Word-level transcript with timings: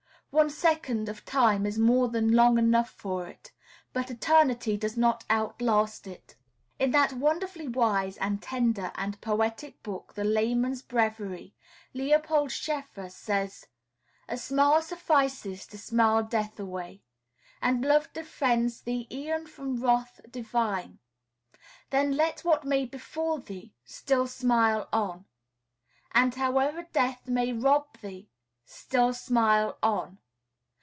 One 0.33 0.49
second 0.49 1.09
of 1.09 1.25
time 1.25 1.65
is 1.65 1.77
more 1.77 2.07
than 2.07 2.31
long 2.31 2.57
enough 2.57 2.89
for 2.91 3.27
it; 3.27 3.51
but 3.91 4.09
eternity 4.09 4.77
does 4.77 4.95
not 4.95 5.25
outlast 5.29 6.07
it. 6.07 6.37
In 6.79 6.91
that 6.91 7.11
wonderfully 7.11 7.67
wise 7.67 8.15
and 8.15 8.41
tender 8.41 8.93
and 8.95 9.19
poetic 9.19 9.83
book, 9.83 10.13
the 10.13 10.23
"Layman's 10.23 10.81
Breviary," 10.83 11.53
Leopold 11.93 12.49
Schefer 12.49 13.09
says, 13.09 13.67
"A 14.29 14.37
smile 14.37 14.81
suffices 14.81 15.67
to 15.67 15.77
smile 15.77 16.23
death 16.23 16.57
away; 16.57 17.03
And 17.61 17.81
love 17.81 18.13
defends 18.13 18.79
thee 18.83 19.09
e'en 19.11 19.47
from 19.47 19.83
wrath 19.83 20.21
divine! 20.31 20.99
Then 21.89 22.15
let 22.15 22.45
what 22.45 22.63
may 22.63 22.85
befall 22.85 23.39
thee, 23.39 23.73
still 23.83 24.27
smile 24.27 24.87
on! 24.93 25.25
And 26.13 26.33
howe'er 26.35 26.83
Death 26.93 27.27
may 27.27 27.51
rob 27.51 27.97
thee, 27.97 28.29
still 28.63 29.11
smile 29.13 29.77
on! 29.83 30.17